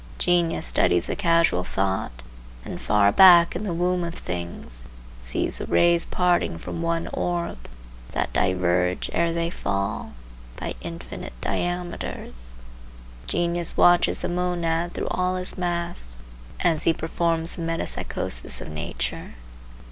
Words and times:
Genius 0.17 0.65
studies 0.65 1.05
the 1.05 1.15
causal 1.15 1.63
thought, 1.63 2.23
and 2.65 2.81
far 2.81 3.11
back 3.11 3.55
in 3.55 3.61
the 3.61 3.71
womb 3.71 4.03
of 4.03 4.15
things 4.15 4.87
sees 5.19 5.59
the 5.59 5.67
rays 5.67 6.07
parting 6.07 6.57
from 6.57 6.81
one 6.81 7.07
orb, 7.13 7.69
that 8.11 8.33
diverge, 8.33 9.11
ere 9.13 9.31
they 9.31 9.51
fall, 9.51 10.13
by 10.55 10.73
infinite 10.81 11.33
diameters. 11.39 12.51
Genius 13.27 13.77
watches 13.77 14.21
the 14.23 14.27
monad 14.27 14.91
through 14.95 15.07
all 15.11 15.35
his 15.35 15.55
masks 15.55 16.17
as 16.61 16.85
he 16.85 16.93
performs 16.93 17.55
the 17.55 17.61
metempsychosis 17.61 18.59
of 18.59 18.69
nature. 18.71 19.35